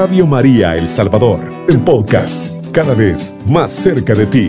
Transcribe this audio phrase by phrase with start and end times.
[0.00, 4.48] Radio María El Salvador, el podcast, cada vez más cerca de ti.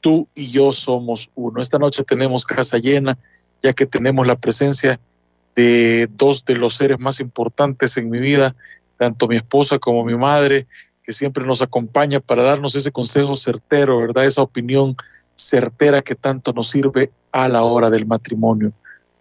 [0.00, 1.60] Tú y yo somos uno.
[1.60, 3.18] Esta noche tenemos casa llena,
[3.62, 4.98] ya que tenemos la presencia
[5.54, 8.56] de dos de los seres más importantes en mi vida,
[8.96, 10.66] tanto mi esposa como mi madre,
[11.04, 14.24] que siempre nos acompaña para darnos ese consejo certero, ¿verdad?
[14.24, 14.96] Esa opinión
[15.34, 18.72] certera que tanto nos sirve a la hora del matrimonio.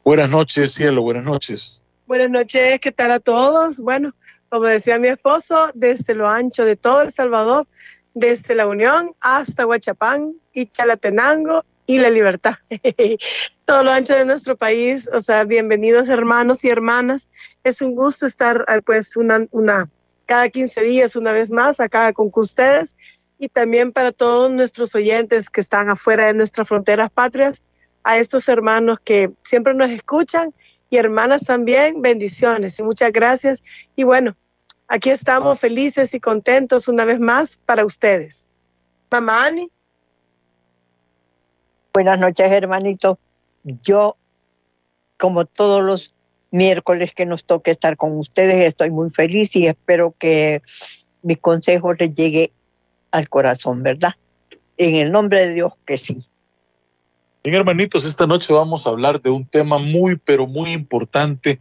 [0.03, 1.83] Buenas noches, cielo, buenas noches.
[2.07, 3.79] Buenas noches, ¿qué tal a todos?
[3.79, 4.13] Bueno,
[4.49, 7.67] como decía mi esposo, desde lo ancho de todo El Salvador,
[8.13, 12.55] desde la Unión hasta Huachapán y Chalatenango y la libertad.
[13.65, 17.29] todo lo ancho de nuestro país, o sea, bienvenidos hermanos y hermanas.
[17.63, 19.89] Es un gusto estar ah, pues una, una
[20.25, 22.95] cada 15 días una vez más acá con ustedes
[23.39, 27.63] y también para todos nuestros oyentes que están afuera de nuestras fronteras patrias,
[28.03, 30.53] a estos hermanos que siempre nos escuchan
[30.89, 33.63] y hermanas también, bendiciones y muchas gracias.
[33.95, 34.35] Y bueno,
[34.87, 38.49] aquí estamos felices y contentos una vez más para ustedes.
[39.11, 39.71] Mamá Ani.
[41.93, 43.19] Buenas noches, hermanito.
[43.63, 44.15] Yo,
[45.17, 46.13] como todos los
[46.51, 50.61] miércoles que nos toque estar con ustedes, estoy muy feliz y espero que
[51.21, 52.51] mis consejos les llegue
[53.11, 54.13] al corazón, ¿verdad?
[54.77, 56.25] En el nombre de Dios que sí.
[57.43, 61.59] Bien, hermanitos, esta noche vamos a hablar de un tema muy, pero muy importante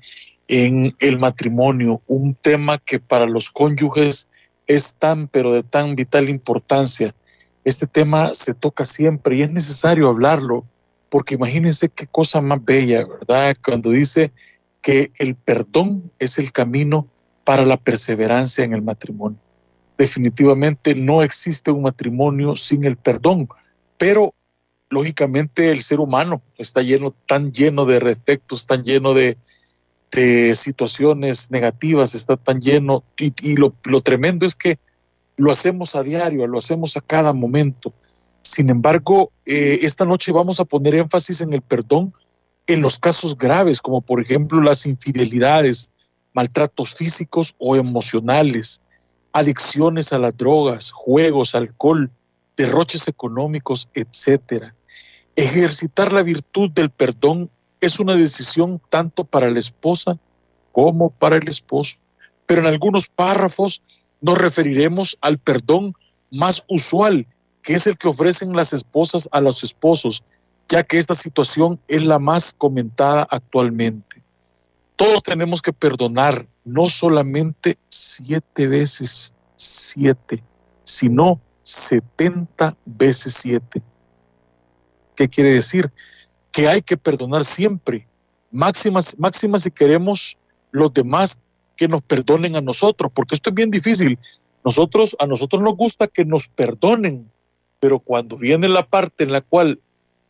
[0.49, 4.29] en el matrimonio, un tema que para los cónyuges
[4.67, 7.15] es tan, pero de tan vital importancia.
[7.65, 10.65] Este tema se toca siempre y es necesario hablarlo,
[11.11, 13.57] porque imagínense qué cosa más bella, ¿verdad?
[13.65, 14.33] Cuando dice
[14.83, 17.07] que el perdón es el camino
[17.45, 19.39] para la perseverancia en el matrimonio
[19.99, 23.49] definitivamente no existe un matrimonio sin el perdón,
[23.99, 24.33] pero
[24.91, 29.37] lógicamente el ser humano está lleno, tan lleno de defectos, tan lleno de,
[30.55, 34.79] situaciones negativas, está tan lleno, y, lo, tremendo es que
[35.37, 37.93] lo hacemos a diario, lo hacemos a cada momento.
[38.43, 42.15] Sin embargo, eh, esta noche vamos a poner énfasis en el perdón
[42.67, 45.91] en los casos graves, como por ejemplo las infidelidades,
[46.33, 48.83] maltratos físicos o emocionales,
[49.33, 52.11] adicciones a las drogas, juegos, alcohol,
[52.57, 54.73] derroches económicos, etc.
[55.39, 57.49] Ejercitar la virtud del perdón
[57.81, 60.19] es una decisión tanto para la esposa
[60.73, 61.97] como para el esposo.
[62.45, 63.85] Pero en algunos párrafos
[64.21, 65.95] nos referiremos al perdón
[66.33, 67.25] más usual,
[67.63, 70.25] que es el que ofrecen las esposas a los esposos,
[70.67, 74.25] ya que esta situación es la más comentada actualmente.
[74.97, 80.43] Todos tenemos que perdonar no solamente siete veces siete,
[80.83, 83.85] sino setenta veces siete.
[85.19, 85.93] ¿Qué quiere decir?
[86.53, 88.07] Que hay que perdonar siempre.
[88.51, 90.39] Máximas, máximas si queremos
[90.71, 91.41] los demás
[91.77, 94.19] que nos perdonen a nosotros, porque esto es bien difícil.
[94.65, 97.31] Nosotros, a nosotros nos gusta que nos perdonen,
[97.81, 99.81] pero cuando viene la parte en la cual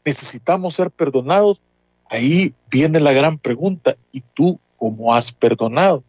[0.05, 1.63] necesitamos ser perdonados,
[2.11, 6.03] Ahí viene la gran pregunta, ¿y tú cómo has perdonado?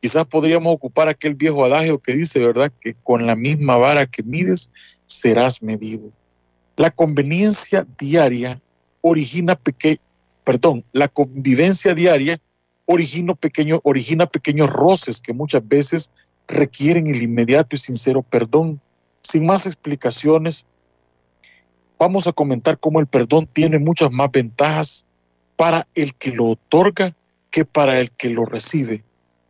[0.00, 4.22] Quizás podríamos ocupar aquel viejo adagio que dice, ¿verdad?, que con la misma vara que
[4.22, 4.70] mides
[5.06, 6.10] serás medido.
[6.78, 8.60] La conveniencia diaria
[9.00, 9.98] origina pequeño,
[10.44, 12.40] perdón, la convivencia diaria
[12.86, 13.34] origina,
[13.82, 16.12] origina pequeños roces que muchas veces
[16.46, 18.80] requieren el inmediato y sincero perdón.
[19.22, 20.68] Sin más explicaciones,
[21.98, 25.04] vamos a comentar cómo el perdón tiene muchas más ventajas
[25.56, 27.12] para el que lo otorga
[27.50, 29.02] que para el que lo recibe.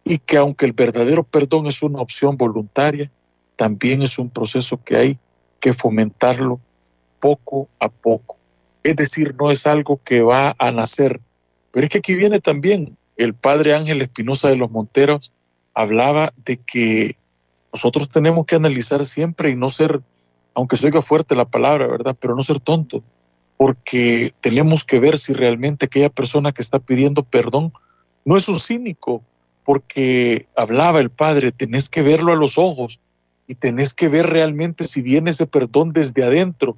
[0.03, 3.11] Y que aunque el verdadero perdón es una opción voluntaria,
[3.55, 5.19] también es un proceso que hay
[5.61, 6.59] que fomentarlo
[7.21, 8.37] poco a poco.
[8.83, 11.21] Es decir, no es algo que va a nacer.
[11.73, 15.33] Pero es que aquí viene también el padre Ángel Espinosa de los Monteros,
[15.75, 17.17] hablaba de que
[17.73, 20.01] nosotros tenemos que analizar siempre y no ser,
[20.55, 22.17] aunque se oiga fuerte la palabra, ¿verdad?
[22.19, 23.03] Pero no ser tonto
[23.59, 27.73] porque tenemos que ver si realmente aquella persona que está pidiendo perdón
[28.25, 29.23] no es un cínico,
[29.65, 33.01] porque hablaba el Padre, tenés que verlo a los ojos
[33.49, 36.77] y tenés que ver realmente si viene ese perdón desde adentro.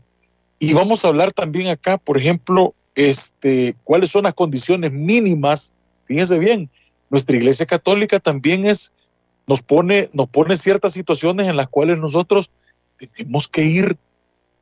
[0.62, 5.72] Y vamos a hablar también acá, por ejemplo, este, cuáles son las condiciones mínimas.
[6.04, 6.68] Fíjense bien,
[7.08, 8.94] nuestra Iglesia Católica también es,
[9.46, 12.50] nos pone, nos pone ciertas situaciones en las cuales nosotros
[13.16, 13.96] tenemos que ir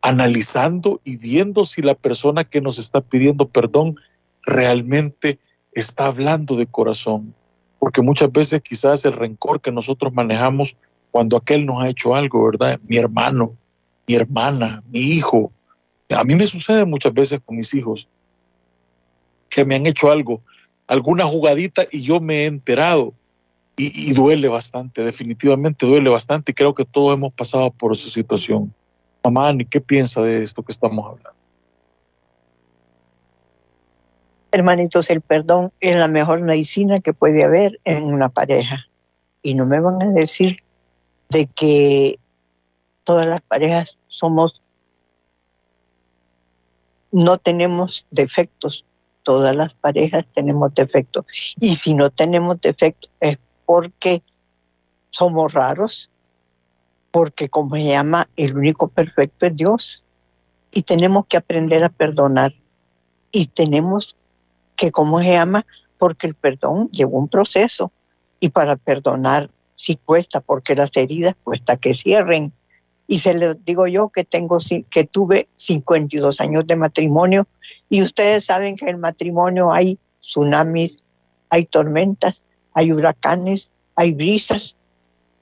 [0.01, 3.97] analizando y viendo si la persona que nos está pidiendo perdón
[4.47, 5.41] realmente
[5.73, 7.35] está hablando de corazón.
[7.81, 10.77] Porque muchas veces quizás el rencor que nosotros manejamos
[11.11, 12.79] cuando aquel nos ha hecho algo, ¿verdad?
[12.87, 13.57] Mi hermano,
[14.07, 15.51] mi hermana, mi hijo.
[16.11, 18.09] A mí me sucede muchas veces con mis hijos.
[19.51, 20.43] que me han hecho algo,
[20.87, 23.15] alguna jugadita y yo me he enterado.
[23.77, 28.75] Y, duele bastante, definitivamente duele bastante y creo que todos hemos pasado por esa situación.
[29.23, 31.39] Mamá, ¿qué piensa de esto que estamos hablando?
[34.51, 38.87] Hermanitos, el perdón es la mejor medicina que puede haber en una pareja.
[39.43, 40.63] Y no me van a decir
[41.29, 42.19] de que
[43.05, 44.63] todas las parejas somos,
[47.13, 48.85] no tenemos defectos,
[49.23, 51.25] todas las parejas tenemos defectos.
[51.61, 54.23] Y si no tenemos defectos es porque
[55.11, 56.11] somos raros,
[57.11, 60.05] porque como se llama, el único perfecto es Dios.
[60.71, 62.55] Y tenemos que aprender a perdonar.
[63.33, 64.17] Y tenemos
[64.77, 65.67] que, ¿cómo se llama?
[65.99, 67.93] Porque el perdón lleva un proceso
[68.41, 72.53] y para perdonar sí cuesta, porque las heridas cuesta que cierren.
[73.09, 74.59] Y se les digo yo que tengo
[74.91, 77.49] que tuve 52 años de matrimonio.
[77.89, 81.03] Y ustedes saben que en el matrimonio hay tsunamis,
[81.49, 82.35] hay tormentas,
[82.75, 84.77] hay huracanes, hay brisas,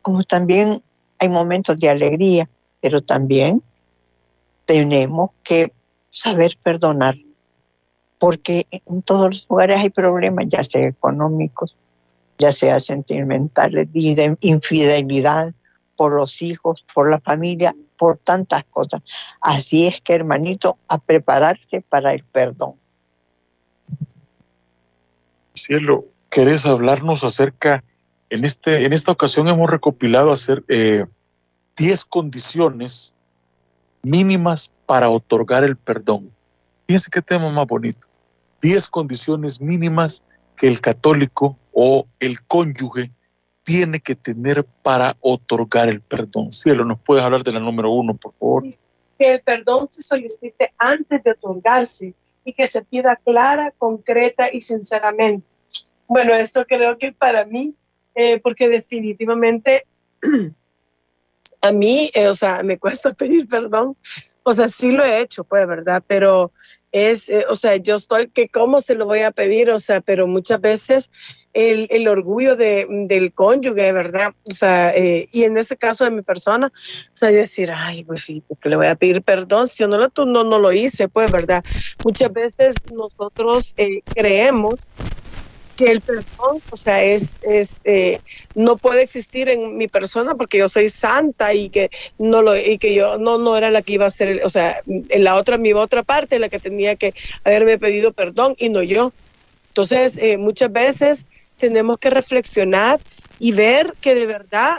[0.01, 0.81] como también
[1.19, 2.49] hay momentos de alegría,
[2.81, 3.63] pero también
[4.65, 5.73] tenemos que
[6.09, 7.17] saber perdonar
[8.19, 11.77] porque en todos los lugares hay problemas, ya sea económicos,
[12.39, 15.53] ya sea sentimentales, de infidelidad
[15.97, 19.03] por los hijos, por la familia, por tantas cosas.
[19.41, 22.75] Así es que, hermanito, a prepararse para el perdón.
[25.55, 27.83] Cielo, ¿querés hablarnos acerca,
[28.31, 33.17] en, este, en esta ocasión hemos recopilado hacer 10 eh, condiciones
[34.07, 36.31] mínimas para otorgar el perdón.
[36.87, 38.07] Fíjense qué tema más bonito.
[38.63, 40.25] Diez condiciones mínimas
[40.57, 43.11] que el católico o el cónyuge
[43.67, 46.53] tiene que tener para otorgar el perdón.
[46.53, 48.63] Cielo, ¿nos puedes hablar de la número uno, por favor?
[49.19, 52.15] Que el perdón se solicite antes de otorgarse
[52.45, 55.45] y que se pida clara, concreta y sinceramente.
[56.07, 57.75] Bueno, esto creo que para mí,
[58.15, 59.85] eh, porque definitivamente
[61.61, 63.97] a mí, eh, o sea, me cuesta pedir perdón.
[64.45, 66.05] O sea, sí lo he hecho, pues, ¿verdad?
[66.07, 66.53] Pero
[66.93, 70.01] es, eh, o sea, yo estoy, que cómo se lo voy a pedir, o sea,
[70.01, 71.11] pero muchas veces
[71.53, 74.33] el, el orgullo de, del cónyuge, ¿verdad?
[74.49, 78.27] O sea, eh, y en este caso de mi persona, o sea, decir, ay, pues
[78.27, 81.31] que le voy a pedir perdón si yo no lo, no, no lo hice, pues,
[81.31, 81.65] ¿verdad?
[82.05, 83.75] Muchas veces nosotros
[84.15, 84.75] creemos
[85.77, 88.19] que el perdón, o sea, es, es eh,
[88.55, 92.79] no puede existir en mi persona porque yo soy santa y que no lo y
[92.79, 95.59] que yo no no era la que iba a ser, o sea, en la otra
[95.59, 97.15] mi otra parte la que tenía que
[97.45, 99.13] haberme pedido perdón y no yo.
[99.69, 101.27] Entonces, eh, muchas veces
[101.59, 102.99] tenemos que reflexionar
[103.39, 104.79] y ver que de verdad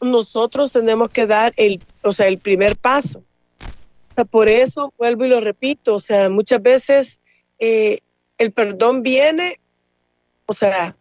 [0.00, 3.22] nosotros tenemos que dar el, o sea, el primer paso.
[4.30, 7.20] por eso vuelvo y lo repito, o sea, muchas veces
[7.58, 7.98] eh,
[8.38, 9.58] el perdón viene
[10.46, 10.96] o sea,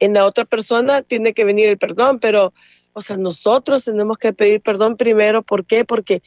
[0.00, 2.52] en la otra persona tiene que venir el perdón, pero,
[2.92, 5.42] o sea, nosotros tenemos que pedir perdón primero.
[5.42, 5.84] ¿Por qué?
[5.84, 6.22] Porque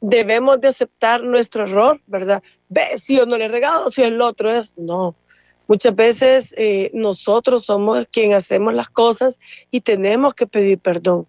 [0.00, 2.42] debemos de aceptar nuestro error, ¿verdad?
[2.68, 5.16] Ve, si yo no le he regado, si el otro es, no.
[5.66, 11.26] Muchas veces eh, nosotros somos quien hacemos las cosas y tenemos que pedir perdón,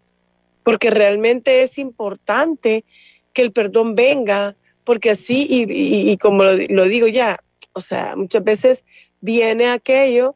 [0.63, 2.83] porque realmente es importante
[3.31, 7.39] que el perdón venga, porque así, y, como lo digo ya,
[7.74, 8.86] o sea, muchas veces
[9.25, 10.36] viene aquello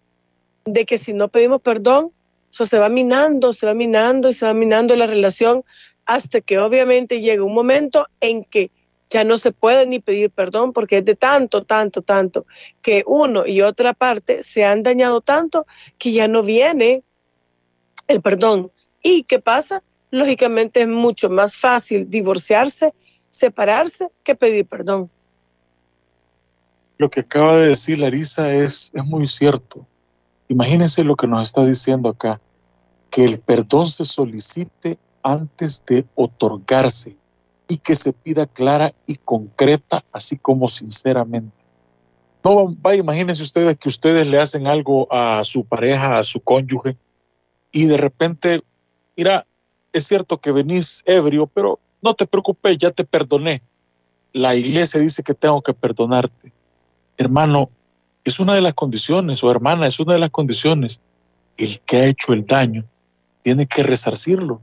[0.66, 2.12] de que si no pedimos perdón,
[2.50, 5.64] eso se va minando, se va minando y se va minando la relación
[6.08, 8.72] hasta que obviamente llega un momento en que
[9.12, 12.48] ya no se puede ni pedir perdón porque es de tanto, tanto, tanto,
[12.82, 15.68] que uno y otra parte se han dañado tanto
[16.00, 17.04] que ya no viene
[18.08, 18.72] el perdón.
[19.04, 19.84] ¿Y qué pasa?
[20.10, 22.92] Lógicamente es mucho más fácil divorciarse,
[23.30, 25.12] separarse, que pedir perdón
[27.00, 29.88] lo que acaba de decir Larisa es, es muy cierto.
[30.50, 32.42] Imagínense lo que nos está diciendo acá,
[33.10, 37.16] que el perdón se solicite antes de otorgarse
[37.70, 41.56] y que se pida clara y concreta, así como sinceramente.
[42.44, 46.98] No, va, imagínense ustedes que ustedes le hacen algo a su pareja, a su cónyuge,
[47.72, 48.62] y de repente,
[49.16, 49.46] mira,
[49.94, 53.62] es cierto que venís ebrio, pero no te preocupes, ya te perdoné.
[54.34, 56.59] La iglesia dice que tengo que perdonarte
[57.20, 57.70] hermano,
[58.24, 61.02] es una de las condiciones, o hermana, es una de las condiciones.
[61.58, 62.86] El que ha hecho el daño
[63.44, 64.62] tiene que resarcirlo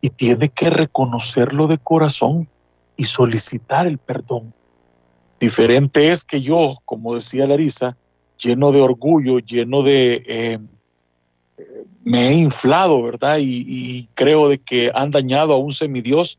[0.00, 2.48] y tiene que reconocerlo de corazón
[2.96, 4.54] y solicitar el perdón.
[5.38, 7.96] Diferente es que yo, como decía Larisa,
[8.38, 10.22] lleno de orgullo, lleno de...
[10.26, 10.58] Eh,
[12.04, 13.36] me he inflado, ¿verdad?
[13.40, 16.38] Y, creo de que han dañado a un semidios,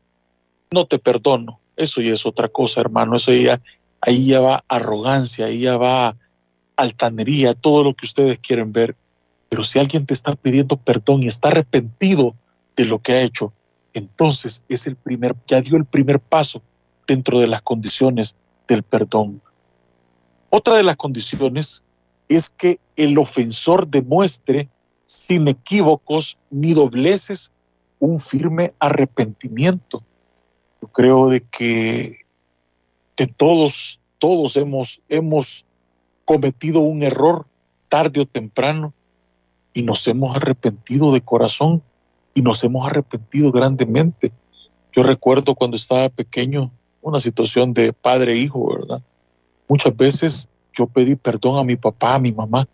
[0.72, 1.60] no te perdono.
[1.76, 3.16] Eso ya es otra cosa, hermano.
[3.16, 3.60] Eso ya
[4.00, 6.16] ahí ya va arrogancia, ahí ya va
[6.76, 8.96] altanería, todo lo que ustedes quieren ver.
[9.48, 12.34] Pero si alguien te está pidiendo perdón y está arrepentido
[12.76, 13.52] de lo que ha hecho,
[13.94, 16.62] entonces es el primer, ya dio el primer paso
[17.06, 18.36] dentro de las condiciones
[18.68, 19.42] del perdón.
[20.50, 21.84] Otra de las condiciones
[22.28, 24.68] es que el ofensor demuestre
[25.04, 27.52] sin equívocos ni dobleces
[27.98, 30.02] un firme arrepentimiento.
[30.80, 32.20] Yo creo de que,
[33.20, 35.66] que todos, todos hemos, hemos
[36.24, 37.44] cometido un error
[37.90, 38.94] tarde o temprano
[39.74, 41.82] y nos hemos arrepentido de corazón
[42.32, 44.32] y nos hemos arrepentido grandemente.
[44.96, 46.70] Yo recuerdo cuando estaba pequeño
[47.02, 49.02] una situación de padre e ¿verdad?
[49.68, 52.66] Muchas veces yo pedí perdón a mi papá, a mi mamá,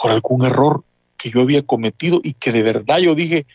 [0.00, 0.84] por algún error
[1.16, 3.46] que yo había cometido y que de verdad yo dije,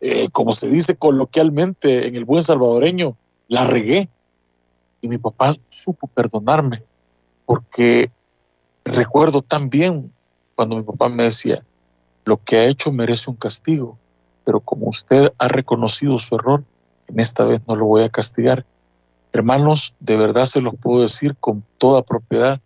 [0.00, 3.14] eh, como se dice coloquialmente en el buen salvadoreño,
[3.48, 4.08] la regué.
[5.02, 6.82] Y mi papá supo perdonarme,
[7.44, 8.10] porque
[8.84, 10.10] recuerdo tan bien
[10.54, 11.62] cuando mi papá me decía,
[12.24, 13.98] lo que ha hecho merece un castigo,
[14.44, 16.64] pero como usted ha reconocido su error,
[17.08, 18.64] en esta vez no lo voy a castigar.
[19.32, 22.60] Hermanos, de verdad se los puedo decir con toda propiedad,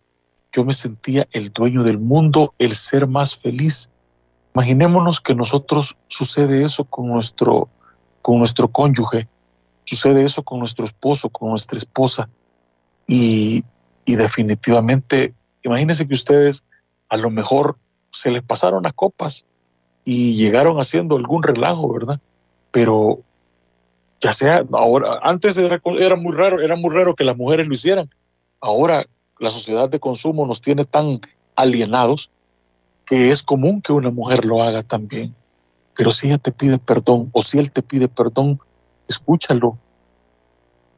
[0.52, 3.90] yo me sentía el dueño del mundo, el ser más feliz.
[4.55, 7.69] Imaginémonos que nosotros sucede eso con nuestro,
[8.23, 9.28] con nuestro cónyuge,
[9.87, 12.28] sucede eso con nuestro esposo, con nuestra esposa,
[13.07, 13.64] y,
[14.05, 15.35] y definitivamente
[15.66, 16.64] Imagínense que ustedes
[17.09, 17.76] a lo mejor
[18.12, 19.47] se les pasaron las copas
[20.05, 22.21] y llegaron haciendo algún relajo, ¿verdad?
[22.71, 23.19] Pero
[24.21, 27.75] ya sea ahora, antes era, era, muy raro, era muy raro que las mujeres lo
[27.75, 28.09] hicieran.
[28.61, 29.07] Ahora
[29.40, 31.21] la sociedad de consumo nos tiene tan
[31.57, 32.31] alienados
[33.05, 35.35] que es común que una mujer lo haga también.
[35.97, 38.61] Pero si ella te pide perdón o si él te pide perdón,
[39.09, 39.79] escúchalo,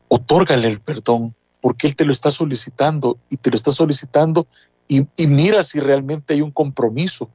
[0.09, 4.47] otórgale el perdón, porque Él te lo está solicitando y te lo está solicitando
[4.89, 7.29] y, mira si realmente hay un compromiso.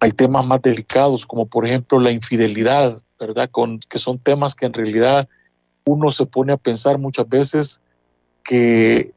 [0.00, 3.48] Hay temas más delicados, como por ejemplo la infidelidad, ¿verdad?
[3.88, 5.28] Que son temas que en realidad
[5.84, 7.82] uno se pone a pensar muchas veces
[8.42, 9.12] que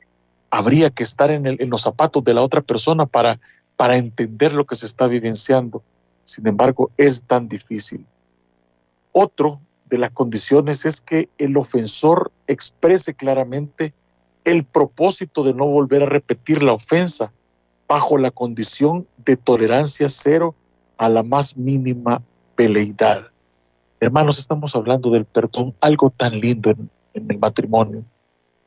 [0.52, 3.40] habría que estar en, en los zapatos de la otra persona para,
[3.76, 5.82] para entender lo que se está vivenciando.
[6.24, 8.06] Sin embargo, es tan difícil.
[9.12, 13.94] Otro de las condiciones es que el ofensor exprese claramente
[14.44, 17.32] el propósito de no volver a repetir la ofensa
[17.88, 20.56] bajo la condición de tolerancia cero
[20.98, 22.22] a la más mínima
[22.56, 23.32] peleidad.
[24.00, 28.06] Hermanos, estamos hablando del perdón, algo tan lindo en, el matrimonio.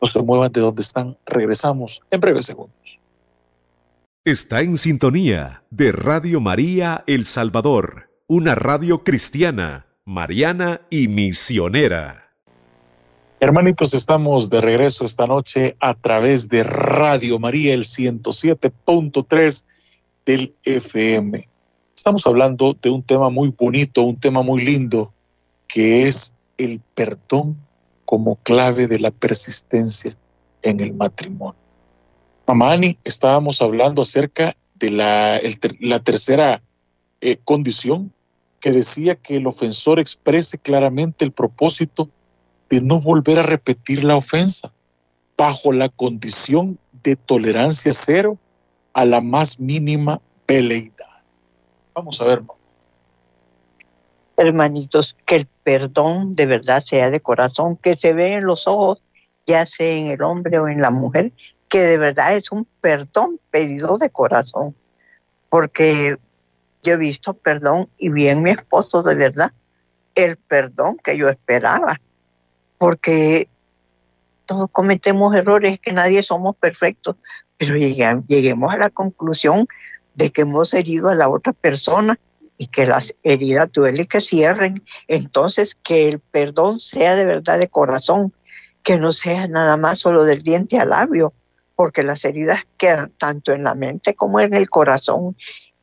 [0.00, 3.00] No se muevan de donde están, regresamos en breves segundos.
[4.24, 12.32] Está en sintonía de Radio María El Salvador, una radio cristiana mariana y misionera.
[13.40, 19.66] Hermanitos, estamos de regreso esta noche a través de Radio María, el 107.3
[20.24, 21.46] del FM.
[21.94, 25.12] Estamos hablando de un tema muy bonito, un tema muy lindo,
[25.66, 27.58] que es el perdón
[28.06, 30.16] como clave de la persistencia
[30.62, 31.60] en el matrimonio.
[32.46, 35.38] Mamá Ani, estábamos hablando acerca de la,
[35.80, 36.62] la tercera
[37.20, 38.10] eh, condición
[38.60, 42.10] que decía que el ofensor exprese claramente el propósito
[42.68, 44.72] de no volver a repetir la ofensa,
[45.36, 48.38] bajo la condición de tolerancia cero
[48.92, 51.06] a la más mínima peleidad.
[51.94, 52.42] Vamos a ver.
[54.36, 59.02] Hermanitos, que el perdón de verdad sea de corazón, que se ve en los ojos,
[59.46, 61.32] ya sea en el hombre o en la mujer,
[61.68, 64.74] que de verdad es un perdón pedido de corazón.
[65.48, 66.16] Porque
[66.82, 69.52] yo he visto perdón y bien mi esposo de verdad,
[70.14, 72.00] el perdón que yo esperaba,
[72.78, 73.48] porque
[74.46, 77.16] todos cometemos errores, que nadie somos perfectos,
[77.56, 79.66] pero lleguemos a la conclusión
[80.14, 82.18] de que hemos herido a la otra persona
[82.56, 84.82] y que las heridas duelen que cierren.
[85.06, 88.32] Entonces, que el perdón sea de verdad de corazón,
[88.82, 91.32] que no sea nada más solo del diente al labio,
[91.76, 95.36] porque las heridas quedan tanto en la mente como en el corazón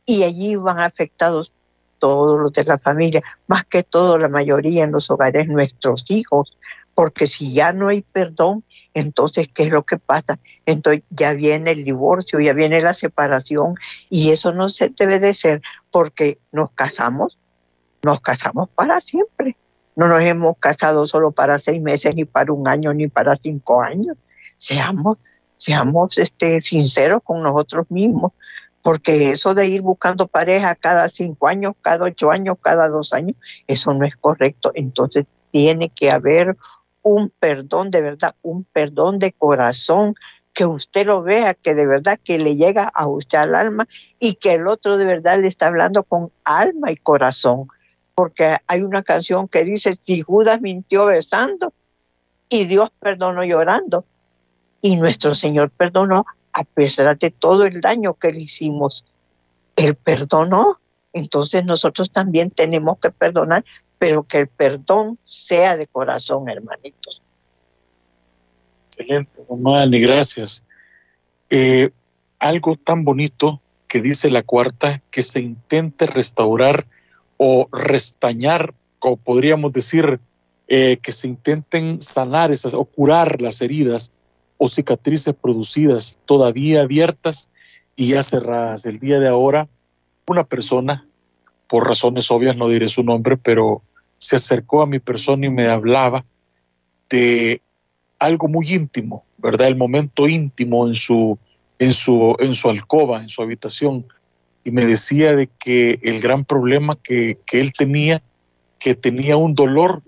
[0.05, 1.53] y allí van afectados
[1.99, 6.57] todos los de la familia, más que todo la mayoría en los hogares nuestros hijos,
[6.93, 10.39] porque si ya no hay perdón, entonces, ¿qué es lo que pasa?
[10.65, 13.75] Entonces ya viene el divorcio, ya viene la separación
[14.09, 17.37] y eso no se debe de ser porque nos casamos,
[18.03, 19.57] nos casamos para siempre.
[19.97, 23.81] No nos hemos casado solo para seis meses, ni para un año, ni para cinco
[23.81, 24.15] años.
[24.57, 25.17] Seamos,
[25.57, 28.31] seamos este, sinceros con nosotros mismos
[28.85, 33.35] porque eso de ir buscando pareja cada cinco años, cada ocho años, cada dos años,
[33.65, 34.71] eso no es correcto.
[34.75, 36.55] Entonces tiene que haber
[37.01, 40.13] un perdón de verdad, un perdón de corazón,
[40.53, 43.87] que usted lo vea, que de verdad que le llega a usted al alma
[44.19, 47.69] y que el otro de verdad le está hablando con alma y corazón.
[48.13, 51.73] Porque hay una canción que dice, si Judas mintió besando
[52.49, 54.05] y Dios perdonó llorando.
[54.79, 59.03] Y nuestro Señor perdonó a pesar de todo el daño que le hicimos.
[59.75, 60.79] Él perdonó.
[61.11, 63.65] Entonces nosotros también tenemos que perdonar,
[63.99, 67.21] pero que el perdón sea de corazón, hermanitos.
[68.87, 70.63] Excelente, mamá, y gracias.
[71.49, 71.91] Eh,
[72.39, 76.85] algo tan bonito que dice la cuarta, que se intente restaurar
[77.35, 80.21] o restañar, como podríamos decir,
[80.69, 84.13] eh, que se intenten sanar esas o curar las heridas
[84.57, 87.51] o cicatrices producidas todavía abiertas
[87.95, 88.85] y ya cerradas.
[88.85, 89.67] El día de ahora,
[90.27, 91.07] una persona,
[91.67, 93.81] por razones obvias no diré su nombre, pero
[94.17, 96.25] se acercó a mi persona y me hablaba
[97.09, 97.61] de
[98.19, 99.67] algo muy íntimo, ¿verdad?
[99.67, 101.37] El momento íntimo en su,
[101.79, 104.05] en su, en su alcoba, en su habitación.
[104.63, 108.21] Y me decía de que el gran problema que, que él tenía,
[108.79, 110.01] que tenía un dolor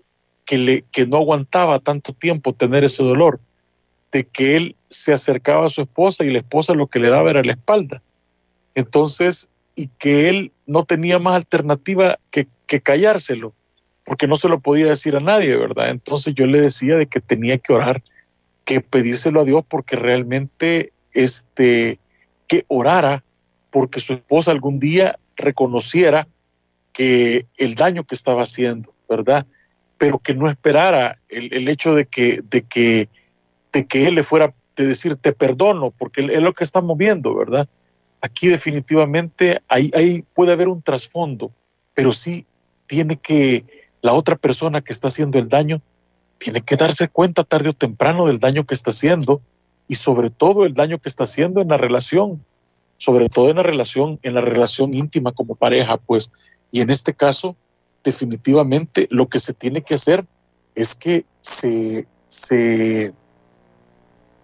[0.45, 3.39] que, le, que no aguantaba tanto tiempo tener ese dolor,
[4.11, 7.29] de que él se acercaba a su esposa y la esposa lo que le daba
[7.29, 8.01] era la espalda.
[8.75, 13.53] Entonces, y que él no tenía más alternativa que, que callárselo
[14.07, 15.89] porque no se lo podía decir a nadie, ¿verdad?
[15.89, 18.01] Entonces yo le decía de que tenía que orar,
[18.63, 21.99] que pedírselo a Dios porque realmente este
[22.47, 23.25] que orara
[23.69, 26.25] porque su esposa algún día reconociera
[26.93, 29.45] que el daño que estaba haciendo, ¿verdad?
[29.97, 33.09] Pero que no esperara el, hecho de que, de, que,
[33.77, 37.35] de que él le fuera de decir te perdono, porque es lo que estamos viendo,
[37.35, 37.67] ¿verdad?
[38.21, 41.51] Aquí definitivamente hay, hay, puede haber un trasfondo,
[41.93, 42.47] pero sí
[42.87, 43.65] tiene que,
[44.01, 45.79] la otra persona que está haciendo el daño
[46.39, 49.41] tiene que darse cuenta tarde o temprano del daño que está haciendo
[49.87, 52.43] y sobre todo el daño que está haciendo en la relación,
[52.97, 56.31] sobre todo en la relación, en la relación íntima como pareja, pues.
[56.71, 57.55] Y en este caso,
[58.03, 60.25] definitivamente lo que se tiene que hacer
[60.73, 63.13] es que se, se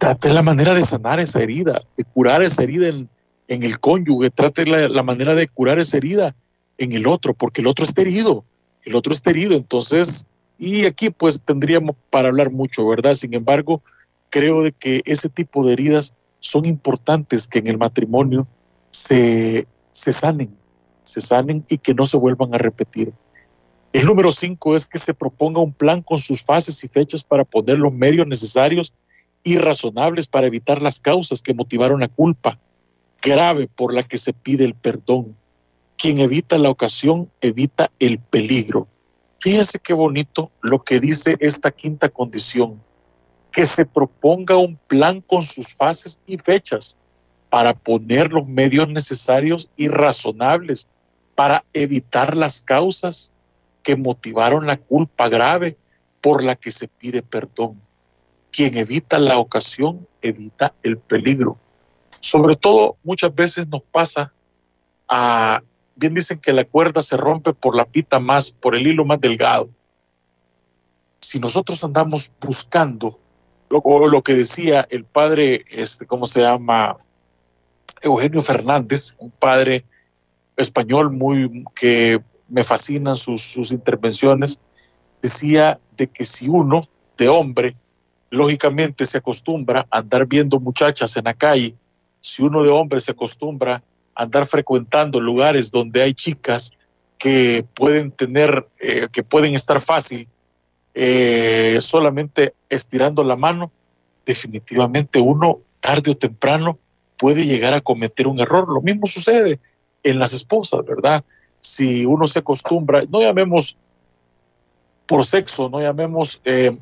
[0.03, 3.09] trate la manera de sanar esa herida, de curar esa herida en,
[3.47, 6.35] en el cónyuge, trate la, la manera de curar esa herida
[6.77, 8.43] en el otro, porque el otro está herido
[8.85, 13.13] el otro está herido, entonces, y aquí pues tendríamos para hablar mucho, ¿verdad?
[13.13, 13.81] Sin embargo,
[14.29, 18.47] creo de que ese tipo de heridas son importantes que en el matrimonio
[18.89, 20.55] se, se sanen,
[21.03, 23.13] se sanen y que no se vuelvan a repetir.
[23.93, 27.43] El número cinco es que se proponga un plan con sus fases y fechas para
[27.43, 28.93] poner los medios necesarios
[29.43, 32.59] y razonables para evitar las causas que motivaron la culpa
[33.21, 35.35] grave por la que se pide el perdón.
[35.97, 38.87] Quien evita la ocasión evita el peligro.
[39.39, 42.81] Fíjense qué bonito lo que dice esta quinta condición,
[43.51, 46.97] que se proponga un plan con sus fases y fechas
[47.49, 50.89] para poner los medios necesarios y razonables
[51.35, 53.31] para evitar las causas
[53.83, 55.77] que motivaron la culpa grave
[56.21, 57.79] por la que se pide perdón.
[58.53, 61.57] Quien evita la ocasión evita el peligro.
[62.09, 64.31] Sobre todo muchas veces nos pasa
[65.09, 65.61] a
[65.95, 69.19] bien dicen que la cuerda se rompe por la pita más, por el hilo más
[69.19, 69.69] delgado.
[71.19, 73.19] Si nosotros andamos buscando
[73.69, 76.97] lo, lo que decía el padre, este, ¿cómo se llama?
[78.01, 79.85] Eugenio Fernández, un padre
[80.57, 84.59] español muy que me fascinan sus intervenciones,
[85.21, 86.81] decía de que si uno
[87.17, 87.75] de hombre,
[88.33, 91.75] lógicamente se acostumbra a andar viendo muchachas en la calle,
[92.19, 93.83] si uno de hombre se acostumbra
[94.15, 96.71] andar frecuentando lugares donde hay chicas
[97.19, 100.27] que pueden tener, eh, que pueden estar fácil
[100.95, 103.71] eh, solamente estirando la mano,
[104.25, 106.79] definitivamente uno tarde o temprano
[107.19, 108.67] puede llegar a cometer un error.
[108.67, 109.59] Lo mismo sucede
[110.01, 111.23] en las esposas, ¿verdad?
[111.59, 113.77] Si uno se acostumbra, no llamemos
[115.05, 116.75] por sexo, no llamemos eh,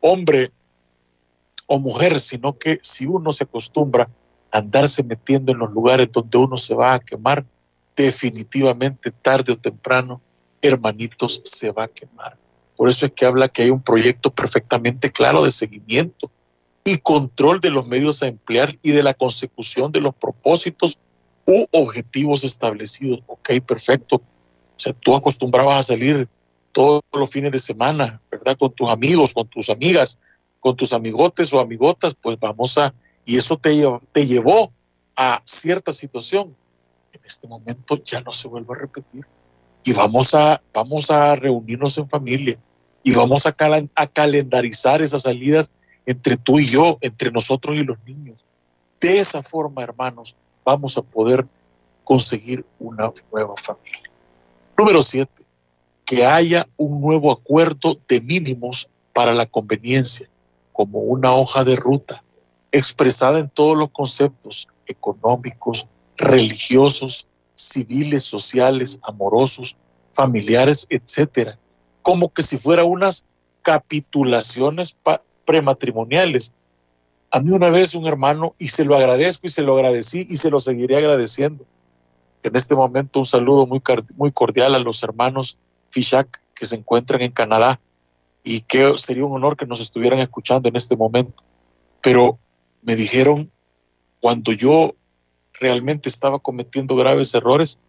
[0.00, 0.52] hombre
[1.66, 4.08] o mujer, sino que si uno se acostumbra
[4.52, 7.44] andarse metiendo en los lugares donde uno se va a quemar,
[7.96, 10.20] definitivamente tarde o temprano,
[10.62, 12.36] hermanitos, se va a quemar.
[12.76, 16.30] Por eso es que habla que hay un proyecto perfectamente claro de seguimiento
[16.84, 21.00] y control de los medios a emplear y de la consecución de los propósitos
[21.46, 23.20] u objetivos establecidos.
[23.26, 24.16] Ok, perfecto.
[24.16, 24.22] O
[24.78, 26.28] sea, tú acostumbrabas a salir
[26.72, 28.56] todos los fines de semana, ¿verdad?
[28.58, 30.18] Con tus amigos, con tus amigas,
[30.60, 32.94] con tus amigotes o amigotas, pues vamos a
[33.26, 33.74] y eso te,
[34.24, 34.72] llevó
[35.16, 36.56] a cierta situación.
[37.12, 39.26] En este momento ya no se vuelve a repetir.
[39.84, 42.58] Y vamos a, vamos a reunirnos en familia
[43.02, 43.54] y vamos a,
[43.94, 45.72] a calendarizar esas salidas
[46.06, 48.44] entre tú y yo, entre nosotros y los niños.
[49.00, 51.46] De esa forma, hermanos, vamos a poder
[52.04, 54.10] conseguir una nueva familia.
[54.78, 55.42] Número siete,
[56.04, 60.28] que haya un nuevo acuerdo de mínimos para la conveniencia,
[60.76, 62.22] como una hoja de ruta,
[62.70, 69.78] expresada en todos los conceptos económicos, religiosos, civiles, sociales, amorosos,
[70.12, 71.58] familiares, etcétera,
[72.02, 73.24] como que si fuera unas
[73.62, 74.98] capitulaciones
[75.46, 76.52] prematrimoniales.
[77.30, 80.36] A mí una vez un hermano, y se lo agradezco y se lo agradecí y
[80.36, 81.64] se lo seguiré agradeciendo.
[82.42, 83.80] En este momento un saludo muy,
[84.16, 85.58] muy cordial a los hermanos
[85.88, 87.80] Fishak que se encuentran en Canadá
[88.46, 91.44] y que sería un honor que nos estuvieran escuchando en este momento.
[92.00, 92.38] Pero
[92.82, 93.50] me dijeron,
[94.20, 94.94] cuando yo
[95.60, 97.80] realmente estaba cometiendo graves errores,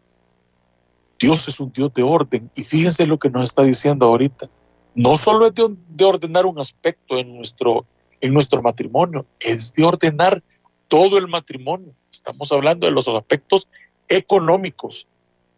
[1.19, 2.49] Dios es un Dios de orden.
[2.55, 4.49] Y fíjense lo que nos está diciendo ahorita
[4.97, 7.85] no solo es de, ordenar un aspecto en nuestro,
[8.19, 10.41] en nuestro matrimonio, es de ordenar
[10.87, 11.93] todo el matrimonio.
[12.11, 13.69] Estamos hablando de los aspectos
[14.07, 15.07] económicos,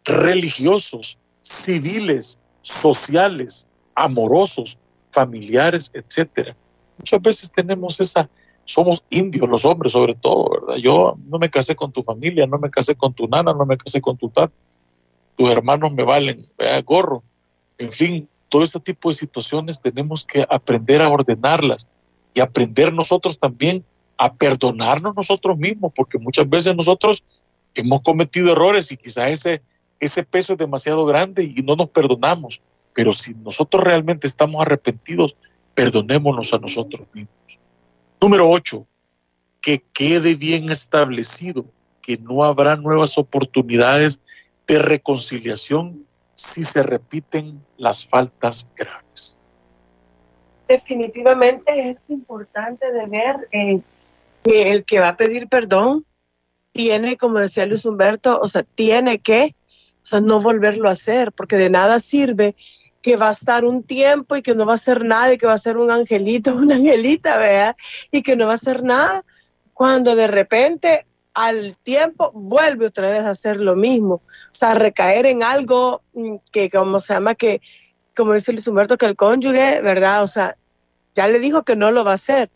[0.04, 4.78] religiosos, civiles, sociales, amorosos,
[5.10, 6.56] familiares, etcétera.
[6.98, 8.28] Muchas veces tenemos esa,
[8.64, 10.76] somos indios los hombres sobre todo, ¿verdad?
[10.76, 13.76] Yo no me casé con tu familia, no me casé con tu nana, no me
[13.76, 14.54] casé con tu tata.
[15.36, 16.46] Tus hermanos me valen,
[16.84, 17.22] gorro.
[17.78, 21.88] En fin, todo ese tipo de situaciones tenemos que aprender a ordenarlas
[22.34, 23.84] y aprender nosotros también
[24.18, 27.24] a perdonarnos nosotros mismos, porque muchas veces nosotros
[27.74, 29.62] hemos cometido errores y quizás ese,
[29.98, 32.60] ese peso es demasiado grande y no nos perdonamos.
[33.00, 35.34] Pero si nosotros realmente estamos arrepentidos,
[35.74, 37.58] perdonémonos a nosotros mismos.
[38.20, 38.86] Número ocho,
[39.62, 41.64] que quede bien establecido
[42.02, 44.20] que no habrá nuevas oportunidades
[44.68, 49.38] de reconciliación si se repiten las faltas graves.
[50.68, 53.80] Definitivamente es importante de ver eh,
[54.44, 56.04] que el que va a pedir perdón
[56.72, 59.54] tiene, como decía Luis Humberto, o sea, tiene que,
[60.02, 62.54] o sea, no volverlo a hacer, porque de nada sirve
[63.02, 65.46] que va a estar un tiempo y que no va a hacer nada y que
[65.46, 67.76] va a ser un angelito, una angelita, ¿verdad?
[68.10, 69.24] Y que no va a hacer nada
[69.72, 74.14] cuando de repente al tiempo vuelve otra vez a hacer lo mismo.
[74.14, 77.60] O sea, recaer en algo mm, que, como se llama, que,
[78.14, 80.22] como dice Luis Humberto, que el cónyuge, ¿verdad?
[80.22, 80.56] O sea,
[81.14, 82.50] ya le dijo que no lo va a hacer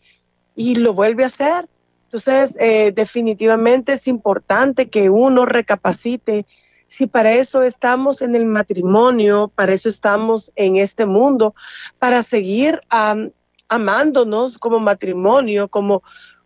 [0.55, 1.65] y lo vuelve a hacer.
[2.05, 6.45] Entonces, eh, definitivamente es importante que uno recapacite
[6.87, 11.55] si para eso estamos en el matrimonio, para eso estamos en este mundo,
[11.99, 12.81] para seguir
[13.67, 16.03] amándonos como matrimonio, como,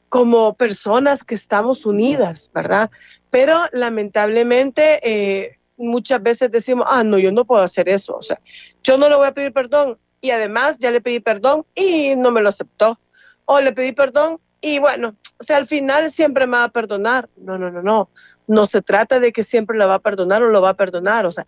[0.08, 2.89] como personas que estamos unidas, ¿verdad?
[3.30, 8.39] Pero lamentablemente eh, muchas veces decimos, ah, no, yo no puedo hacer eso, o sea,
[8.84, 12.32] yo no le voy a pedir perdón y además ya le pedí perdón y no
[12.32, 12.99] me lo aceptó.
[13.45, 17.29] O le pedí perdón y bueno, o sea, al final siempre me va a perdonar.
[17.37, 18.09] No, no, no, no.
[18.47, 21.25] No se trata de que siempre lo va a perdonar o lo va a perdonar.
[21.25, 21.45] O sea,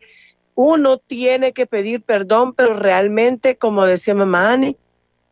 [0.55, 4.77] uno tiene que pedir perdón, pero realmente, como decía mamá Ani,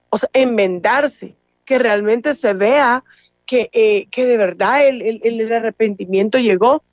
[0.09, 3.03] o sea, enmendarse, que realmente se vea
[3.45, 6.83] que, eh, que de verdad el, el, arrepentimiento llegó,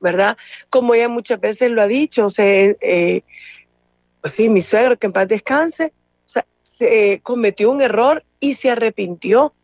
[0.00, 0.36] ¿verdad?
[0.70, 3.20] Como ella muchas veces lo ha dicho, o sea, eh,
[4.20, 8.24] pues sí, mi suegro, que en paz descanse, o sea, se eh, cometió un error
[8.40, 9.54] y se arrepintió.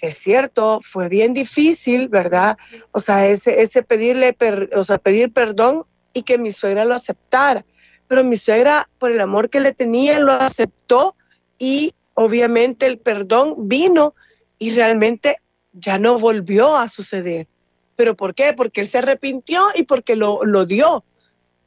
[0.00, 2.56] Es cierto, fue bien difícil, ¿verdad?
[2.92, 4.36] O sea, ese, pedirle,
[4.76, 7.64] o sea, pedir perdón y que mi suegra lo aceptara.
[8.06, 11.16] Pero mi suegra, por el amor que le tenía, lo aceptó
[11.58, 14.14] y obviamente el perdón vino
[14.58, 15.36] y realmente
[15.72, 17.48] ya no volvió a suceder.
[17.96, 18.54] ¿Pero por qué?
[18.56, 21.04] Porque él se arrepintió y porque lo, lo dio.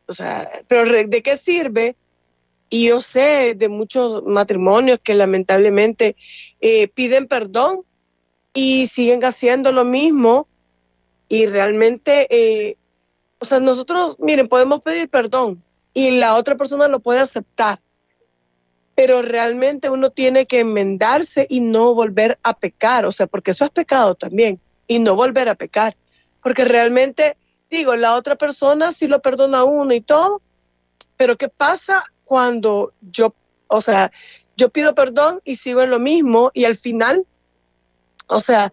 [0.05, 1.97] O sea, pero ¿de qué sirve?
[2.69, 6.15] Y yo sé de muchos matrimonios que lamentablemente
[6.61, 7.83] eh, piden perdón
[8.53, 10.47] y siguen haciendo lo mismo
[11.29, 12.77] y realmente, eh,
[13.39, 17.79] o sea, nosotros, miren, podemos pedir perdón y la otra persona lo puede aceptar,
[18.95, 23.65] pero realmente uno tiene que enmendarse y no volver a pecar, o sea, porque eso
[23.65, 25.95] es pecado también, y no volver a pecar,
[26.43, 27.37] porque realmente,
[27.69, 30.41] digo, la otra persona sí lo perdona a uno y todo,
[31.17, 33.33] pero ¿qué pasa cuando yo,
[33.67, 34.11] o sea,
[34.57, 37.25] yo pido perdón y sigo en lo mismo y al final,
[38.31, 38.71] o sea,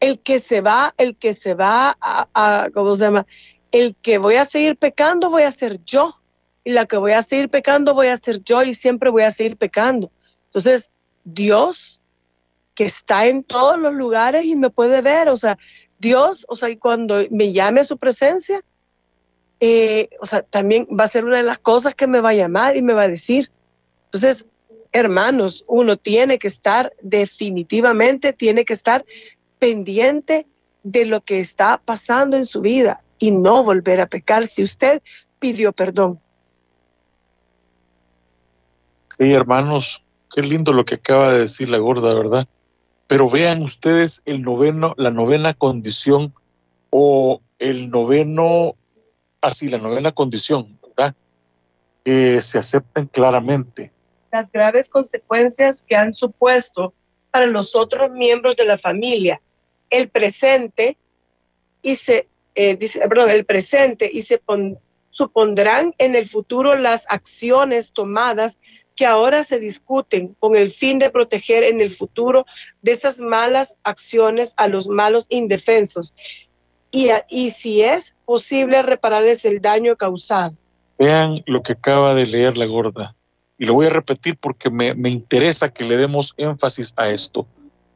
[0.00, 3.26] el que se va, el que se va a, ¿cómo se llama?
[3.72, 6.20] El que voy a seguir pecando voy a ser yo
[6.64, 9.30] y la que voy a seguir pecando voy a ser yo y siempre voy a
[9.30, 10.10] seguir pecando.
[10.46, 10.90] Entonces,
[11.24, 12.00] Dios
[12.74, 15.58] que está en todos los lugares y me puede ver, o sea,
[15.98, 18.60] Dios, o sea, y cuando me llame a su presencia,
[19.60, 22.34] eh, o sea, también va a ser una de las cosas que me va a
[22.34, 23.50] llamar y me va a decir.
[24.04, 24.46] Entonces,
[24.92, 29.04] hermanos, uno tiene que estar definitivamente, tiene que estar
[29.58, 30.46] pendiente
[30.82, 35.02] de lo que está pasando en su vida y no volver a pecar si usted
[35.38, 36.20] pidió perdón.
[39.18, 42.46] Sí, hermanos, qué lindo lo que acaba de decir la gorda, ¿verdad?
[43.08, 46.32] Pero vean ustedes el noveno, la novena condición
[46.90, 48.76] o el noveno,
[49.40, 51.14] así, la novena condición, ¿verdad?
[52.04, 53.92] Que se acepten claramente.
[54.30, 56.92] Las graves consecuencias que han supuesto
[57.30, 59.40] para los otros miembros de la familia,
[59.90, 60.96] el presente
[61.82, 64.40] y se, eh, dice, perdón, el presente y se
[65.10, 68.58] supondrán en el futuro las acciones tomadas
[68.96, 72.44] que ahora se discuten con el fin de proteger en el futuro
[72.82, 76.14] de esas malas acciones a los malos indefensos.
[76.90, 80.56] Y, y si es posible repararles el daño causado.
[80.98, 83.14] Vean lo que acaba de leer la gorda
[83.58, 87.46] y lo voy a repetir porque me, me interesa que le demos énfasis a esto.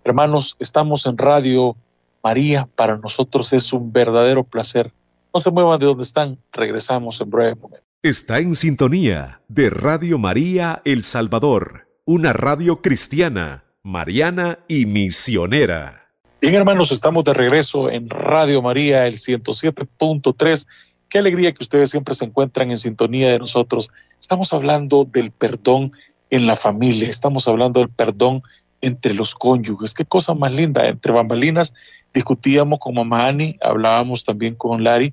[0.04, 1.76] Hermanos, estamos en Radio
[2.22, 4.92] María, para nosotros es un verdadero placer.
[5.34, 7.86] No se muevan de donde están, regresamos en breve momento.
[8.02, 16.10] Está en sintonía de Radio María El Salvador, una radio cristiana, mariana y misionera.
[16.40, 20.66] Bien, hermanos, estamos de regreso en Radio María el 107.3.
[21.12, 23.90] Qué alegría que ustedes siempre se encuentran en sintonía de nosotros.
[24.18, 25.92] Estamos hablando del perdón
[26.30, 28.42] en la familia, estamos hablando del perdón
[28.80, 29.92] entre los cónyuges.
[29.92, 30.88] Qué cosa más linda.
[30.88, 31.74] Entre bambalinas
[32.14, 35.12] discutíamos con mamá Ani, hablábamos también con Lari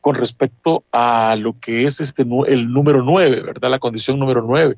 [0.00, 3.70] con respecto a lo que es este el número nueve, ¿verdad?
[3.70, 4.76] La condición número nueve.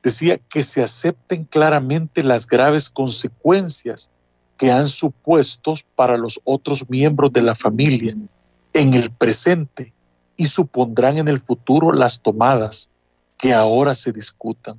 [0.00, 4.12] Decía que se acepten claramente las graves consecuencias
[4.58, 8.14] que han supuesto para los otros miembros de la familia
[8.72, 9.92] en el presente
[10.36, 12.90] y supondrán en el futuro las tomadas
[13.36, 14.78] que ahora se discutan,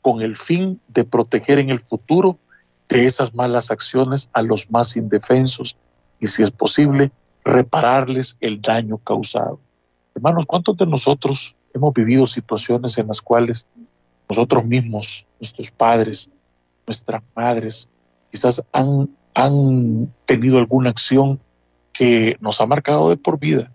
[0.00, 2.38] con el fin de proteger en el futuro
[2.88, 5.76] de esas malas acciones a los más indefensos
[6.20, 7.12] y, si es posible,
[7.44, 9.60] repararles el daño causado.
[10.14, 13.66] Hermanos, ¿cuántos de nosotros hemos vivido situaciones en las cuales
[14.28, 16.30] nosotros mismos, nuestros padres,
[16.86, 17.88] nuestras madres,
[18.30, 21.40] quizás han, han tenido alguna acción
[21.98, 23.72] que nos ha marcado de por vida?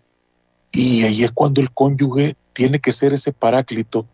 [0.71, 4.05] Y ahí es cuando el cónyuge tiene que ser ese paráclito,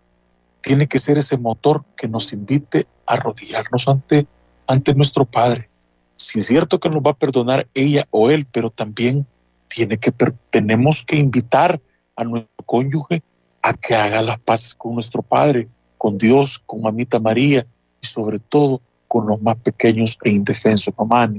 [0.61, 4.25] tiene que ser ese motor que nos invite a arrodillarnos ante,
[4.67, 5.69] ante nuestro Padre.
[6.15, 9.27] Si es cierto que nos va a perdonar ella o él, pero también
[9.67, 10.11] tiene que,
[10.49, 11.79] tenemos que invitar
[12.15, 13.21] a nuestro cónyuge
[13.61, 15.67] a que haga las paces con nuestro Padre,
[15.99, 17.67] con Dios, con Mamita María
[18.01, 21.31] y sobre todo con los más pequeños e indefensos, mamá.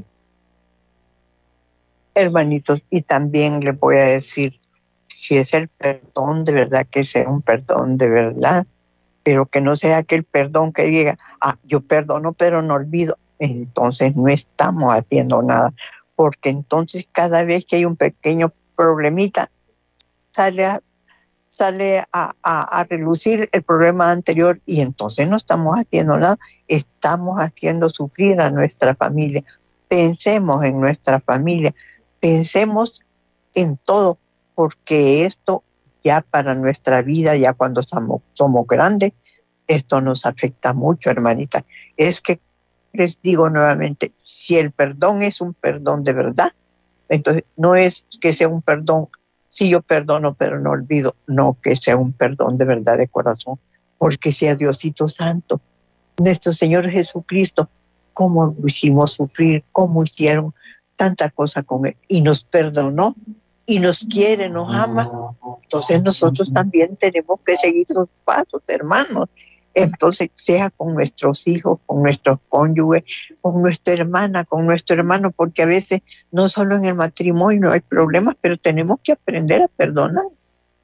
[2.15, 4.61] Hermanitos, y también le voy a decir,
[5.07, 8.67] si es el perdón de verdad, que sea un perdón de verdad,
[9.23, 13.17] pero que no sea aquel perdón que diga, ah, yo perdono, pero no olvido.
[13.39, 15.73] Entonces no estamos haciendo nada,
[16.15, 19.51] porque entonces cada vez que hay un pequeño problemita,
[20.31, 20.81] sale a,
[21.47, 26.37] sale a, a, relucir el problema anterior y entonces no estamos haciendo nada,
[26.69, 29.43] estamos haciendo sufrir a nuestra familia.
[29.89, 31.75] Pensemos en nuestra familia,
[32.21, 33.03] pensemos
[33.55, 34.19] en todo,
[34.55, 35.65] porque esto
[36.05, 39.13] ya para nuestra vida, ya cuando somos, somos grandes,
[39.67, 41.65] esto nos afecta mucho, hermanita.
[41.97, 42.41] Es que
[42.93, 46.53] les digo nuevamente, si el perdón es un perdón de verdad,
[47.09, 49.09] entonces no es que sea un perdón,
[49.49, 53.59] si yo perdono pero no olvido, no que sea un perdón de verdad de corazón,
[53.99, 55.61] porque sea Diosito Santo,
[56.19, 57.69] nuestro Señor Jesucristo,
[58.13, 60.55] cómo lo hicimos sufrir, cómo hicieron
[61.01, 63.17] tanta cosa con Él y nos perdonó
[63.65, 65.35] y nos quiere, nos ama.
[65.63, 69.31] Entonces nosotros también tenemos que seguir los pasos, hermanos,
[69.73, 73.05] entonces, sea con nuestros hijos, con nuestros cónyuges,
[73.41, 77.81] con nuestra hermana, con nuestro hermano, porque a veces no solo en el matrimonio hay
[77.81, 80.27] problemas, pero tenemos que aprender a perdonar.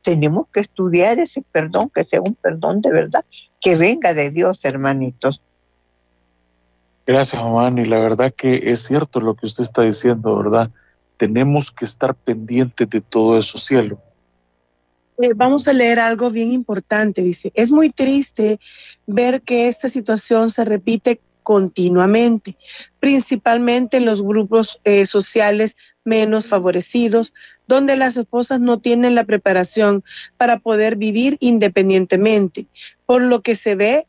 [0.01, 3.25] Tenemos que estudiar ese perdón, que sea un perdón de verdad,
[3.61, 5.43] que venga de Dios, hermanitos.
[7.07, 7.73] Gracias, mamá.
[7.81, 10.71] Y la verdad que es cierto lo que usted está diciendo, ¿verdad?
[11.17, 14.01] Tenemos que estar pendientes de todo eso, cielo
[15.19, 17.23] eh, vamos a leer algo bien importante.
[17.23, 18.59] Dice, es muy triste
[19.07, 22.57] ver que esta situación se repite continuamente,
[22.99, 27.33] principalmente en los grupos eh, sociales menos favorecidos,
[27.69, 30.03] donde las esposas no tienen la preparación
[30.37, 32.67] para poder vivir independientemente,
[33.07, 34.07] por lo que se ve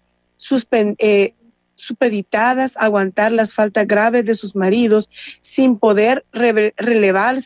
[0.97, 1.33] eh,
[1.77, 5.09] supeditadas a aguantar las faltas graves de sus maridos
[5.39, 7.37] sin poder relevar,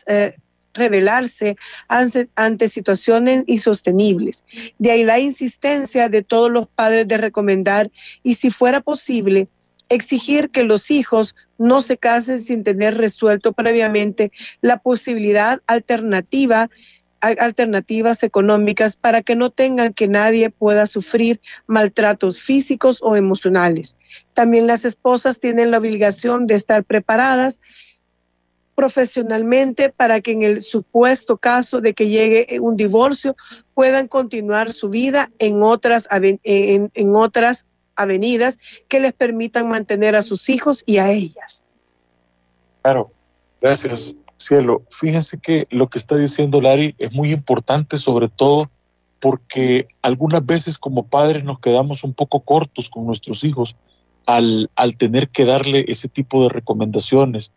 [0.74, 1.56] revelarse
[1.88, 4.44] ante, situaciones insostenibles.
[4.78, 7.90] De ahí la insistencia de todos los padres de recomendar
[8.22, 9.48] y si fuera posible,
[9.88, 16.70] exigir que los hijos no se casen sin tener resuelto previamente la posibilidad alternativa
[17.22, 23.96] alternativas económicas para que no tengan que nadie pueda sufrir maltratos físicos o emocionales.
[24.34, 27.60] También las esposas tienen la obligación de estar preparadas
[28.74, 33.36] profesionalmente para que en el supuesto caso de que llegue un divorcio
[33.74, 38.58] puedan continuar su vida en otras, en, en otras avenidas
[38.88, 41.66] que les permitan mantener a sus hijos y a ellas.
[42.82, 43.12] Claro,
[43.60, 44.82] gracias, cielo.
[44.90, 48.70] Fíjense que lo que está diciendo Lari es muy importante, sobre todo
[49.20, 53.76] porque algunas veces como padres nos quedamos un poco cortos con nuestros hijos
[54.26, 57.52] al, al tener que darle ese tipo de recomendaciones.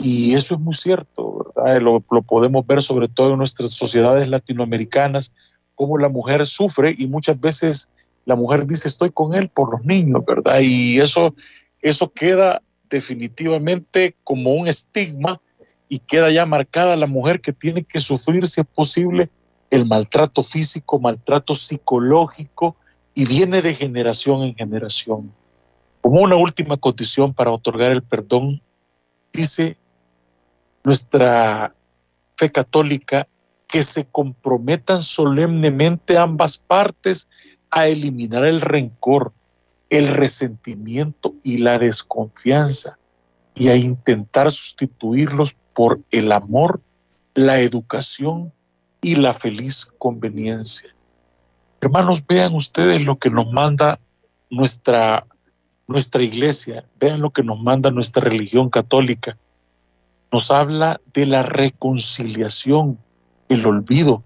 [0.00, 1.52] Y eso es muy cierto.
[1.80, 5.34] Lo, lo podemos ver sobre todo en nuestras sociedades latinoamericanas,
[5.74, 7.90] cómo la mujer sufre y muchas veces
[8.24, 10.60] la mujer dice estoy con él por los niños, ¿verdad?
[10.60, 11.34] Y eso,
[11.80, 15.40] eso queda definitivamente como un estigma
[15.92, 19.28] y queda ya marcada la mujer que tiene que sufrir, si es posible,
[19.68, 22.76] el maltrato físico, maltrato psicológico
[23.12, 25.34] y viene de generación en generación.
[26.00, 28.62] Como una última condición para otorgar el perdón,
[29.34, 29.76] dice
[30.82, 31.74] nuestra
[32.36, 33.28] fe católica
[33.66, 37.28] que se comprometan solemnemente ambas partes
[37.70, 39.34] a eliminar el rencor,
[39.90, 42.98] el resentimiento y la desconfianza
[43.54, 46.80] y a intentar sustituirlos por el amor,
[47.34, 48.52] la educación
[49.00, 50.90] y la feliz conveniencia.
[51.80, 53.98] Hermanos, vean ustedes lo que nos manda
[54.50, 55.26] nuestra,
[55.86, 59.36] nuestra iglesia, vean lo que nos manda nuestra religión católica.
[60.30, 62.98] Nos habla de la reconciliación,
[63.48, 64.22] el olvido,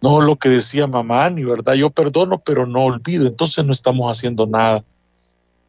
[0.00, 1.74] no lo que decía mamá ni ¿verdad?
[1.74, 3.26] Yo perdono, pero no olvido.
[3.26, 4.84] Entonces no estamos haciendo nada.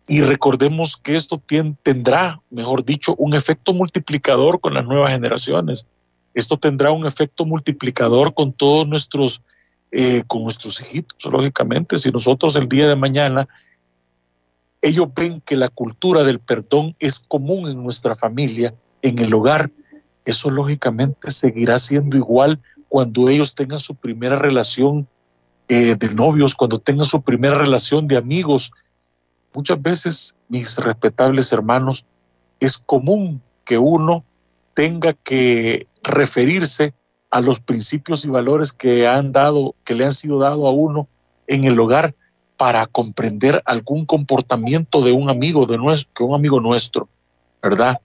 [0.10, 1.40] Y recordemos que esto
[1.84, 5.86] tendrá, mejor dicho, un efecto multiplicador con las nuevas generaciones.
[6.34, 9.44] Esto tendrá un efecto multiplicador con todos nuestros,
[9.92, 11.96] eh, con nuestros hijitos, lógicamente.
[11.98, 13.48] Si nosotros el día de mañana,
[14.82, 19.70] ellos ven que la cultura del perdón es común en nuestra familia, en el hogar,
[20.26, 25.08] eso lógicamente seguirá siendo igual cuando ellos tengan su primera relación
[25.68, 28.72] eh, de novios, cuando tengan su primera relación de amigos.
[29.54, 32.06] Muchas veces, mis respetables hermanos,
[32.60, 34.24] es común que uno
[34.74, 36.94] tenga que referirse
[37.32, 41.08] a los principios y valores que han dado, que le han sido dados a uno
[41.48, 42.16] en el hogar
[42.58, 47.08] para comprender algún comportamiento de un amigo de nuestro, un amigo nuestro,
[47.62, 48.02] ¿verdad?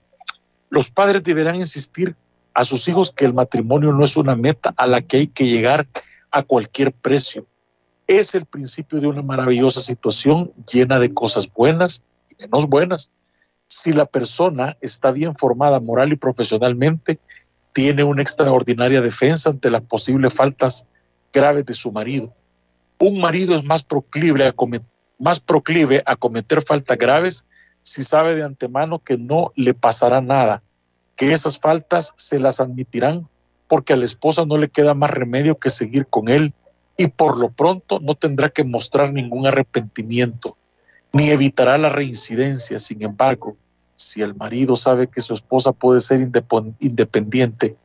[0.69, 2.15] Los padres deberán insistir
[2.53, 5.45] a sus hijos que el matrimonio no es una meta a la que hay que
[5.45, 5.87] llegar
[6.31, 7.45] a cualquier precio.
[8.07, 13.11] Es el principio de una maravillosa situación llena de cosas buenas y menos buenas.
[13.67, 17.19] Si la persona está bien formada moral y profesionalmente,
[17.73, 20.87] tiene una extraordinaria defensa ante las posibles faltas
[21.33, 22.33] graves de su marido.
[22.99, 24.87] Un marido es más proclive a, cometer,
[25.19, 27.47] más proclive a cometer faltas graves
[27.81, 30.63] si sabe de antemano que no le pasará nada
[31.15, 33.27] que esas faltas se las admitirán
[33.67, 36.53] porque a la esposa no le queda más remedio que seguir con él
[36.97, 40.57] y por lo pronto no tendrá que mostrar ningún arrepentimiento
[41.15, 42.77] ni evitará la reincidencia.
[42.77, 43.55] Sin embargo,
[43.93, 47.77] si el marido sabe que su esposa puede ser independiente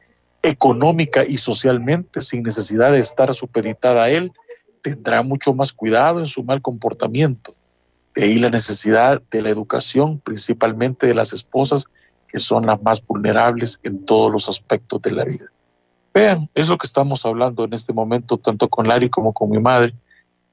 [0.42, 4.32] económica y socialmente sin necesidad de estar supeditada a él,
[4.82, 7.54] tendrá mucho más cuidado en su mal comportamiento.
[8.16, 11.84] De ahí la necesidad de la educación, principalmente de las esposas,
[12.26, 15.46] que son las más vulnerables en todos los aspectos de la vida.
[16.12, 19.60] Vean, es lo que estamos hablando en este momento, tanto con Lari como con mi
[19.60, 19.94] madre,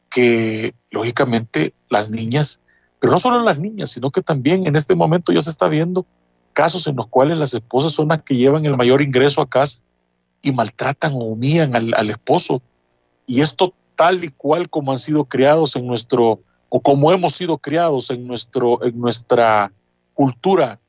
[0.10, 2.62] que lógicamente las niñas,
[3.00, 6.06] pero no solo las niñas, sino que también en este momento ya se está viendo
[6.54, 9.82] casos en los cuales las esposas son las que llevan el mayor ingreso a casa
[10.42, 12.62] y maltratan o humillan al, esposo.
[13.26, 16.40] Y esto tal y cual como han sido criados en nuestro,
[16.70, 19.72] o como hemos sido criados en, nuestro, en nuestra
[20.14, 20.80] cultura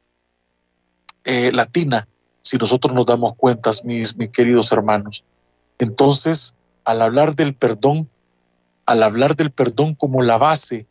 [1.25, 2.07] eh, latina,
[2.49, 5.23] si nosotros nos damos cuenta, mis, mis queridos hermanos.
[5.79, 8.09] Entonces, al hablar del perdón,
[8.87, 10.87] al hablar del perdón como la base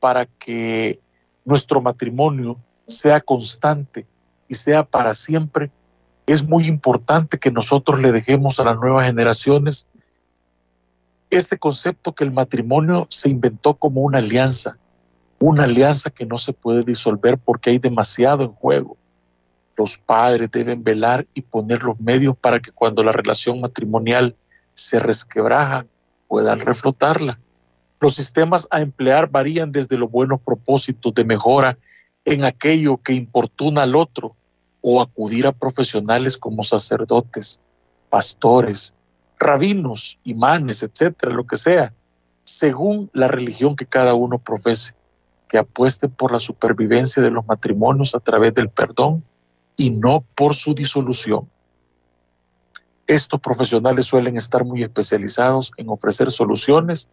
[0.00, 0.98] para que
[1.44, 4.04] nuestro matrimonio sea constante
[4.48, 5.70] y sea para siempre,
[6.26, 9.88] es muy importante que nosotros le dejemos a las nuevas generaciones
[11.30, 14.76] este concepto que el matrimonio se inventó como una alianza,
[15.38, 18.96] una alianza que no se puede disolver porque hay demasiado en juego.
[19.76, 24.34] Los padres deben velar y poner los medios para que cuando la relación matrimonial
[24.72, 25.86] se resquebraja
[26.28, 27.38] puedan reflotarla.
[28.00, 31.78] Los sistemas a emplear varían desde los buenos propósitos de mejora
[32.24, 34.36] en aquello que importuna al otro
[34.80, 37.60] o acudir a profesionales como sacerdotes,
[38.08, 38.94] pastores,
[39.38, 41.92] rabinos, imanes, etcétera, lo que sea,
[42.44, 44.94] según la religión que cada uno profese,
[45.48, 49.24] que apueste por la supervivencia de los matrimonios a través del perdón
[49.76, 51.48] y no por su disolución.
[53.06, 57.08] Estos profesionales suelen estar muy especializados en ofrecer soluciones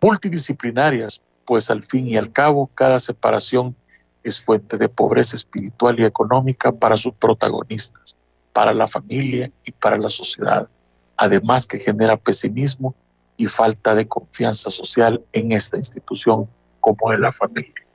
[0.00, 3.76] multidisciplinarias, pues al fin y al cabo cada separación
[4.24, 8.16] es fuente de pobreza espiritual y económica para sus protagonistas,
[8.52, 10.68] para la familia y para la sociedad,
[11.16, 12.94] además que genera pesimismo
[13.36, 16.48] y falta de confianza social en esta institución
[16.80, 17.85] como es la familia.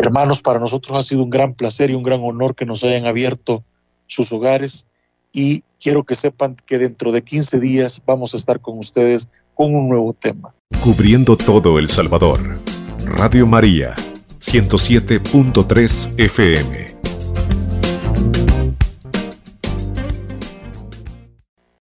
[0.00, 3.06] Hermanos, para nosotros ha sido un gran placer y un gran honor que nos hayan
[3.06, 3.62] abierto
[4.06, 4.86] sus hogares
[5.30, 9.74] y quiero que sepan que dentro de 15 días vamos a estar con ustedes con
[9.74, 10.54] un nuevo tema.
[10.82, 12.40] Cubriendo todo El Salvador.
[13.04, 13.94] Radio María
[14.40, 16.89] 107.3 FM.